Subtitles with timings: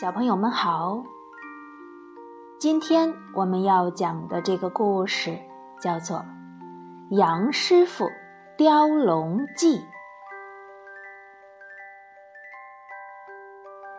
[0.00, 1.04] 小朋友们好，
[2.58, 5.38] 今天我们要讲的这个故事
[5.80, 6.18] 叫做
[7.16, 8.10] 《杨师傅
[8.56, 9.78] 雕龙记》。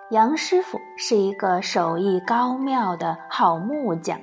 [0.09, 4.19] 杨师傅是一个手艺高妙的好木匠，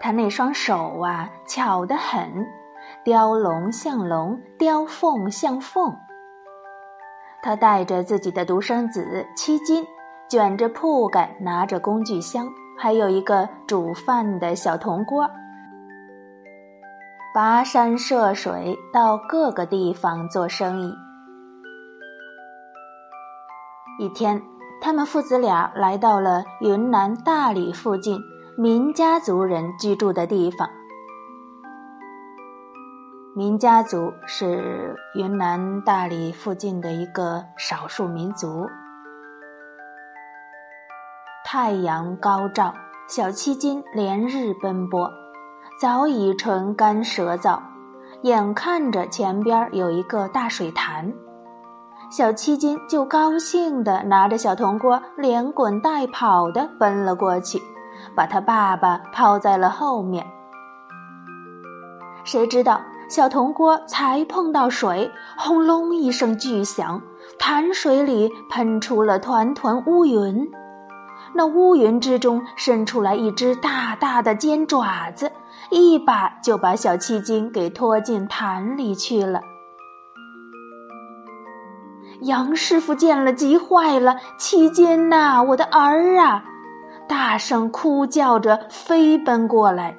[0.00, 2.48] 他那双手啊巧得很，
[3.04, 5.96] 雕龙像龙，雕凤像凤。
[7.44, 9.86] 他带着自己的独生子七金。
[10.30, 12.46] 卷着铺盖，拿着工具箱，
[12.78, 15.28] 还有一个煮饭的小铜锅，
[17.34, 20.94] 跋山涉水到各个地方做生意。
[23.98, 24.40] 一天，
[24.80, 28.20] 他们父子俩来到了云南大理附近
[28.56, 30.70] 民家族人居住的地方。
[33.34, 38.68] 民家族是云南大理附近的一个少数民族。
[41.52, 42.72] 太阳高照，
[43.08, 45.10] 小七金连日奔波，
[45.80, 47.58] 早已唇干舌燥，
[48.22, 51.12] 眼看着前边有一个大水潭，
[52.08, 57.60] 小七金就高兴的拿着小铜锅，连滚带跑的奔了过去，
[58.14, 60.24] 把他爸爸抛在了后面。
[62.22, 67.02] 谁知道小铜锅才碰到水，轰隆一声巨响，
[67.40, 70.48] 潭水里喷出了团团乌云。
[71.34, 75.32] 那乌云之中伸出来一只大大的尖爪子，
[75.70, 79.40] 一把就把小七金给拖进潭里去了。
[82.22, 86.44] 杨师傅见了，急坏了：“七金呐，我的儿啊！”
[87.08, 89.96] 大声哭叫着飞奔过来。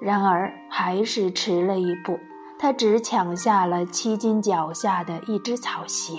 [0.00, 2.18] 然而还是迟了一步，
[2.58, 6.16] 他只抢下了七金脚下的一只草鞋。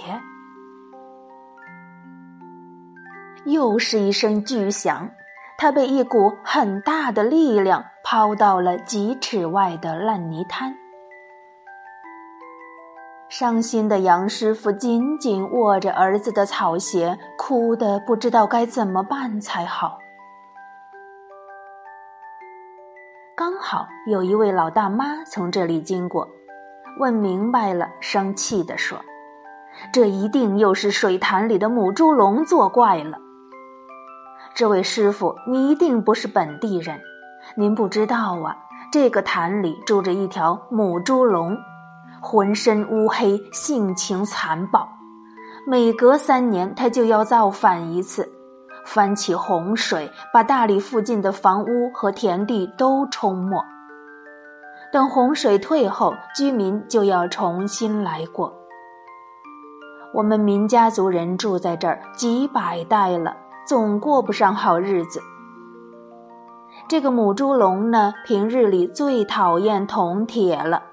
[3.46, 5.12] 又是一声巨响，
[5.58, 10.76] 他被一股很大的力量抛到了几尺外的烂泥滩。
[13.30, 20.00] 伤心的杨师傅紧紧握着儿子的草鞋，哭得不知道该怎么办才好。
[23.36, 26.30] 刚好有一位老大妈从这里经过，
[27.00, 29.00] 问明白了，生气地说
[29.92, 33.18] ：“这一定又是水潭里的母猪龙作怪了。”
[34.56, 37.02] 这位师傅，你一定不是本地人，
[37.58, 38.56] 您不知道啊！
[38.90, 41.58] 这个潭里住着一条母猪龙，
[42.22, 44.88] 浑身乌黑，性情残暴，
[45.68, 48.32] 每隔三年它就要造反一次，
[48.86, 53.62] 翻起洪水，把大理附近的房屋和田地都冲没。
[54.94, 58.54] 等洪水退后，居民就要重新来过。
[60.14, 63.36] 我们民家族人住在这儿几百代了。
[63.66, 65.22] 总过不上好日子。
[66.88, 70.84] 这个母猪龙呢，平日里最讨厌铜铁了，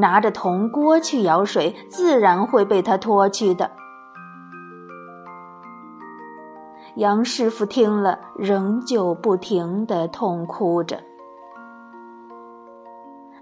[0.00, 3.70] 拿着铜锅去舀水，自然会被它拖去的。
[6.94, 11.02] 杨师傅听了，仍旧不停的痛哭着。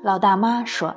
[0.02, 0.94] 老大妈说：“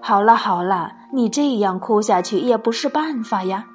[0.00, 3.66] 好了好了，你这样哭下去也不是办法呀。”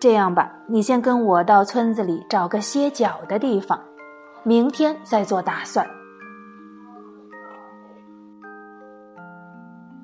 [0.00, 3.78] 这样吧，你先跟我到村子里找个歇脚的地方，
[4.42, 5.86] 明天再做打算。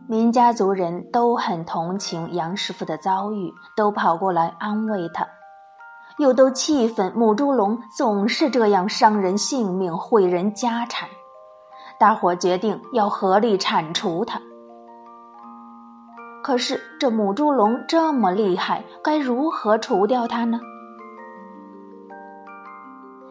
[0.06, 5.26] 民家族人都很同情杨师傅的遭遇，都跑过来安慰他，
[6.18, 11.08] 又都气愤母猪龙总是这样伤人性命、毁人家产，
[11.98, 14.38] 大伙决定要合力铲除它。
[16.46, 20.60] 可是这母猪龙这么厉害，该如何除掉它呢？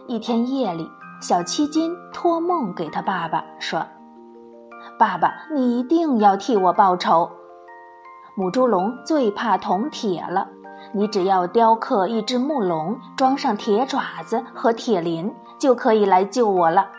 [0.06, 0.86] 一天夜里，
[1.22, 3.86] 小七金托梦给他爸爸说
[5.00, 7.32] ：“爸爸，你一定要替我报仇。
[8.36, 10.50] 母猪龙最怕铜铁了，
[10.94, 16.90] 你只要雕刻一只木龙，装上铁爪子和铁鳞，就可以来救我了。”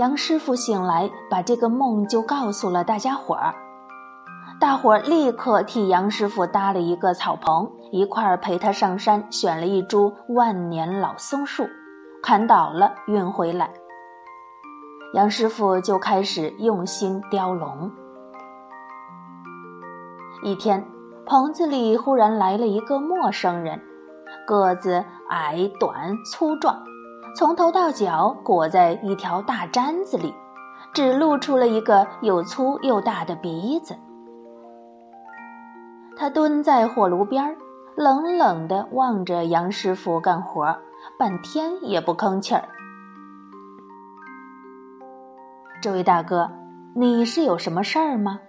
[0.00, 3.54] 杨师傅醒来，把这个梦就告诉了大家伙儿。
[4.58, 11.68] 大伙儿立刻替杨师傅搭了一个草棚，一块儿陪他上山，选了一株万年老松树，
[12.22, 13.70] 砍倒了运回来。
[15.12, 17.92] 杨师傅就开始用心雕龙。
[20.42, 20.82] 一天，
[21.26, 23.78] 棚子里忽然来了一个陌生人，
[24.46, 26.89] 个子矮短粗壮。
[27.36, 30.34] 从头到脚裹在一条大毡子里，
[30.92, 33.96] 只露出了一个又粗又大的鼻子。
[36.16, 37.56] 他蹲在火炉边儿，
[37.96, 40.76] 冷冷地望着杨师傅干活，
[41.18, 42.68] 半天也不吭气儿。
[45.80, 46.50] 这位大哥，
[46.94, 48.40] 你是有什么事儿吗？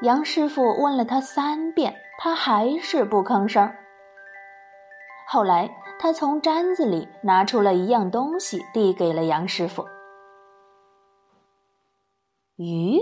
[0.00, 3.70] 杨师傅问了他三遍，他还是不吭声。
[5.28, 5.70] 后来，
[6.02, 9.86] 他从毡子里拿出了一样东西，递给了杨师傅。
[12.56, 12.98] 鱼？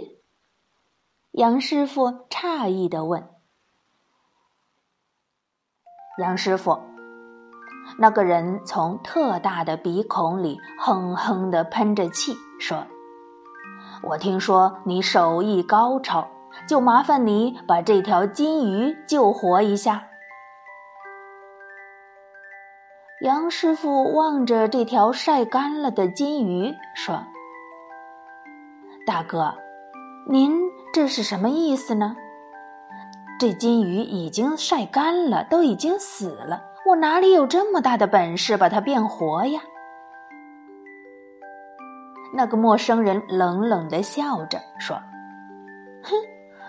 [1.30, 3.26] 杨师傅诧异的问
[6.20, 6.78] ：“杨师傅。”
[7.96, 12.86] 那个人从特大的鼻孔里哼哼的喷着气，说
[14.10, 16.28] ：“我听说你手艺高超，
[16.68, 20.08] 就麻烦你把这条金鱼救活一下。”
[23.20, 27.22] 杨师傅望着这条晒干了的金鱼，说
[29.06, 29.52] ：“大哥，
[30.26, 30.58] 您
[30.90, 32.16] 这是什么意思呢？
[33.38, 39.60] 这金鱼已经晒干了，都已经死了。”我哪里有这么大的本事把它变活呀？
[42.32, 44.96] 那个陌生人冷冷的笑着说
[46.02, 46.14] ：“哼，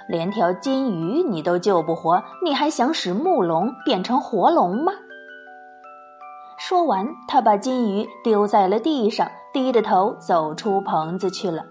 [0.10, 4.92] 连条金鱼你都救不活，你还想使木龙变成活龙吗？”
[6.72, 11.66] 说完，他把金鱼丢在了地上，低着头走出棚子去了。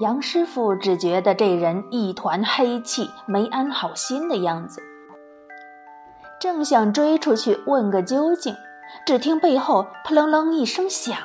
[0.00, 4.82] 杨师傅只觉得这人一团黑气，没安好心的样子。
[6.40, 8.56] 正想追出去问个究竟，
[9.04, 11.18] 只听背后“扑棱棱”一声响，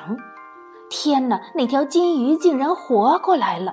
[0.90, 1.40] 天哪！
[1.54, 3.72] 那条金鱼竟然活过来了，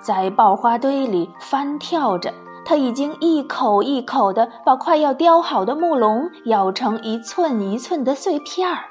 [0.00, 2.32] 在爆花堆里翻跳着，
[2.64, 8.84] 他已经一口一口的把快要雕好的木龙咬成一寸一寸的碎片儿。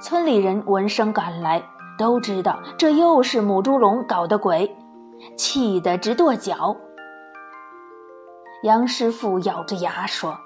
[0.00, 1.62] 村里人闻声赶来，
[1.98, 4.76] 都知道这又是母猪龙搞的鬼，
[5.38, 6.76] 气得直跺脚。
[8.62, 10.36] 杨师傅咬着牙说：“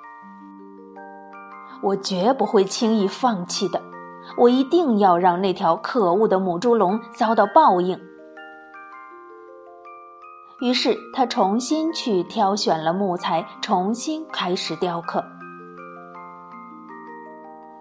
[1.82, 3.82] 我绝不会轻易放弃的，
[4.37, 8.00] 我一定要让那条可恶的母猪龙遭到报应。”
[10.61, 15.25] 于是他重新去挑选了木材，重新开始雕刻。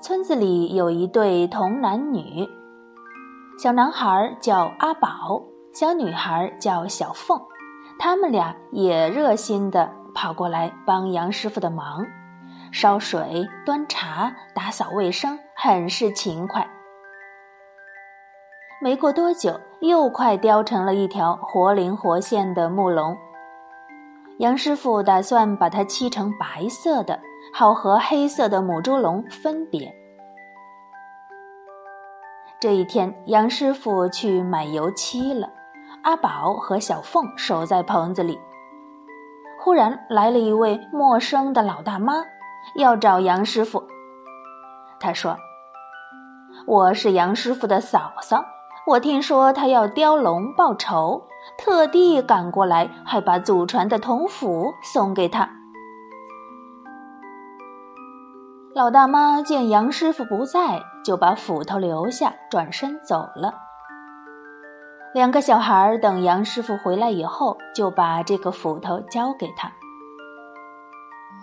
[0.01, 2.47] 村子里有一对童男女，
[3.57, 5.41] 小男孩叫阿宝，
[5.73, 7.41] 小女孩叫小凤，
[7.97, 9.91] 他们俩也热心的。
[10.13, 12.03] 跑过来帮杨师傅的忙，
[12.71, 16.67] 烧水、端茶、打扫卫生，很是勤快。
[18.81, 23.17] 没过多久，又快雕成了一条活灵活现的木龙。
[24.39, 27.19] 杨师傅打算把它漆成白色的，
[27.53, 29.93] 好和黑色的母猪龙分别。
[32.59, 35.49] 这一天，杨师傅去买油漆了，
[36.03, 38.39] 阿宝和小凤守在棚子里。
[39.59, 42.23] 忽然来了一位陌生的老大妈，
[42.75, 43.83] 要找杨师傅。
[44.99, 45.37] 他说
[46.65, 48.43] ：“我是杨师傅的嫂嫂，
[48.87, 51.21] 我听说他要雕龙报仇，
[51.57, 55.49] 特地赶过来，还把祖传的铜斧送给他。”
[58.73, 63.53] 老大妈见杨师傅不在，就把斧头留下，转身走了。
[65.13, 69.69] 两个小孩等杨师傅回来以后，就把这个斧头交给他。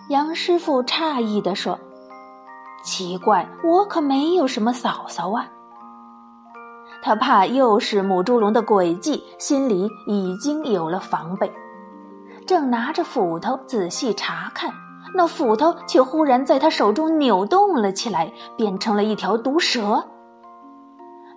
[0.09, 1.77] 杨师傅诧异地说
[2.83, 5.51] ：“奇怪，我可没有什么嫂嫂啊。”
[7.05, 11.53] 他怕又是母猪龙的诡计，心里已经有了防备，
[12.47, 14.73] 正拿着斧头仔细查看，
[15.13, 20.03] 那斧头却忽然在他手中扭动了起来，变成了一条毒蛇。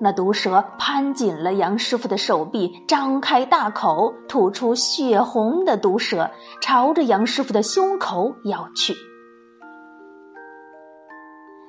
[0.01, 6.31] 那毒蛇攀紧了杨师傅的手臂，张开大口，吐出血红的毒蛇，
[6.63, 8.95] 朝着杨师傅的胸口咬去。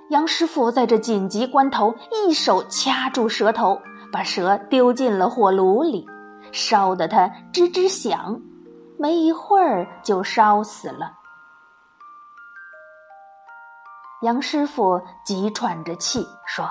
[0.10, 3.80] 杨师傅在这紧急关头，一手掐住蛇头，
[4.12, 6.08] 把蛇丢进了火炉里，
[6.52, 8.42] 烧得它吱吱响，
[8.98, 11.14] 没一会儿就烧死了。
[14.24, 16.68] 杨师傅急喘着气说。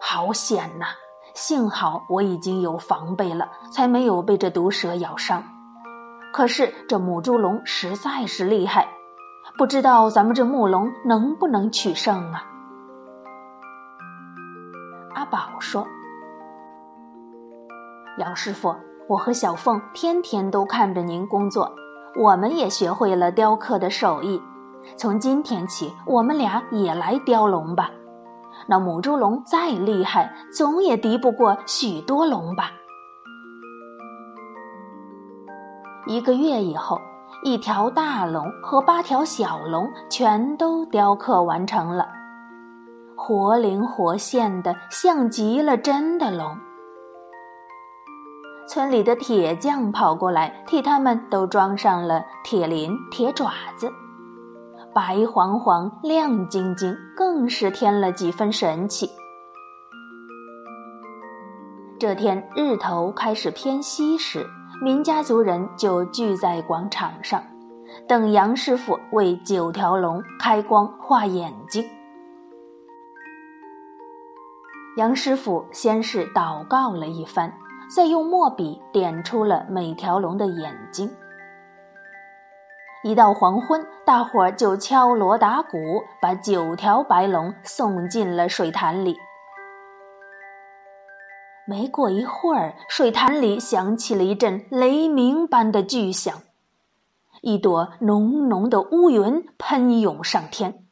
[0.00, 0.86] 好险呐！
[1.34, 5.44] 幸好我已经有防备了，才没有被这毒蛇咬伤。
[6.32, 8.88] 可是这母猪龙实在是厉害，
[9.58, 12.44] 不知道咱们这木龙能不能取胜啊？”
[15.14, 15.84] 阿宝说
[18.18, 18.76] ：“杨师傅，
[19.08, 21.74] 我和小凤天天都看着您工作，
[22.16, 24.40] 我们也学会了雕刻的手艺。
[24.96, 27.90] 从今天起，我们俩也来雕龙吧。
[28.68, 32.70] 那母猪龙再厉害，总也敌不过许多龙吧。”
[36.06, 37.00] 一个月以后，
[37.44, 42.08] 一条大龙和八条小龙全都雕刻完成了，
[43.16, 46.58] 活灵活现的，像极了真的龙。
[48.68, 53.90] 村里的铁匠跑过来，替他们都装上了铁鳞、铁爪子，
[54.92, 59.08] 白晃晃、亮晶晶，更是添了几分神气。
[62.00, 64.44] 这天日头开始偏西时。
[64.80, 67.42] 民家族人就聚在广场上，
[68.06, 71.84] 等杨师傅为九条龙开光画眼睛。
[74.96, 77.52] 杨师傅先是祷告了一番，
[77.92, 81.10] 再用墨笔点出了每条龙的眼睛。
[83.02, 85.76] 一到黄昏，大伙儿就敲锣打鼓，
[86.20, 89.16] 把九条白龙送进了水潭里。
[91.68, 96.40] 没过一会儿，水潭里响起了一阵雷鸣般的巨响，
[97.42, 100.86] 一朵浓浓的乌云喷涌上天，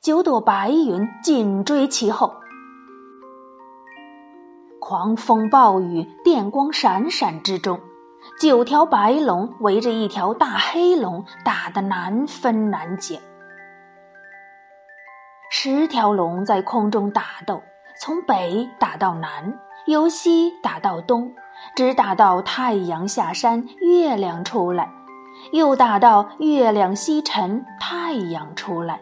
[0.00, 2.36] 九朵白云紧追其后，
[4.80, 7.80] 狂风暴雨、电光闪闪之中，
[8.40, 13.20] 九条白龙围着一条大黑龙打得难分难解，
[15.50, 17.60] 十条龙在空中打斗。
[18.04, 21.32] 从北打到南，由西打到东，
[21.74, 24.90] 直打到太阳下山，月亮出来，
[25.52, 29.00] 又打到月亮西沉，太阳出来。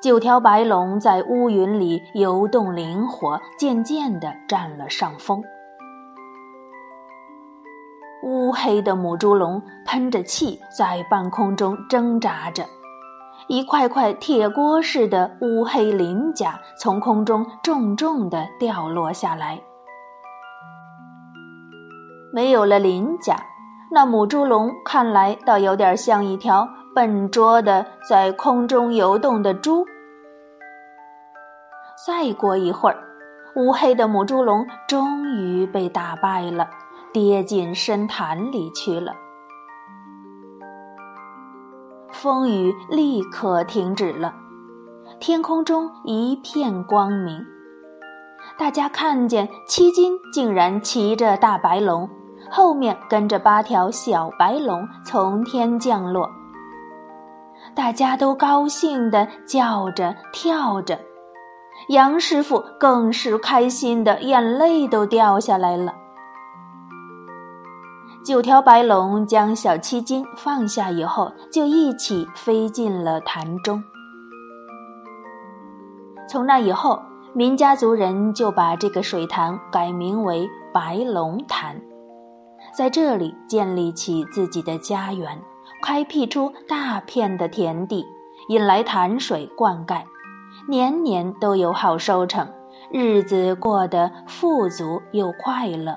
[0.00, 5.44] 九条白龙在乌云里游动灵活，渐渐地占了上风。
[8.22, 12.64] 乌黑的母猪龙喷着气，在半空中挣扎着。
[13.48, 19.58] 一块块铁锅似的乌黑鳞甲从空中重重的掉落下来。
[22.30, 23.36] 没有了鳞甲，
[23.90, 29.86] 那母猪龙看来倒有点像一条笨拙的在空中游动的猪。
[32.06, 32.98] 再过一会儿，
[33.56, 36.68] 乌黑的母猪龙终于被打败了，
[37.14, 39.14] 跌进深潭里去了。
[42.20, 44.34] 风雨立刻停止了，
[45.20, 47.46] 天空中一片光明。
[48.58, 52.10] 大家看见七金竟然骑着大白龙，
[52.50, 56.28] 后面跟着八条小白龙从天降落。
[57.76, 60.98] 大家都高兴地叫着跳着，
[61.90, 65.94] 杨师傅更是开心的眼泪都掉下来了。
[68.28, 73.82] 九条白龙将小七金放下以后，就一起飞进了潭中。
[76.28, 77.00] 从那以后，
[77.32, 81.80] 民家族人就把这个水潭改名为白龙潭，
[82.76, 85.40] 在这里建立起自己的家园，
[85.82, 88.04] 开辟出大片的田地，
[88.50, 90.02] 引来潭水灌溉，
[90.68, 92.46] 年年都有好收成，
[92.92, 95.96] 日子过得富足又快乐。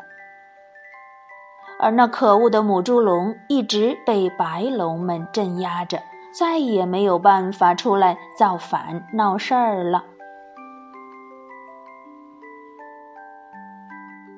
[1.81, 5.99] 而那可恶的母猪龙一直被白龙们镇压着，
[6.31, 10.05] 再也没有办法出来造反闹事儿了。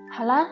[0.10, 0.48] 好了，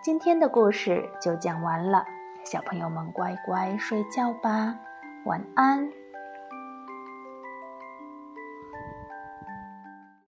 [0.00, 2.04] 今天的故事就讲完了，
[2.44, 4.76] 小朋友们乖乖睡觉吧，
[5.24, 5.99] 晚安。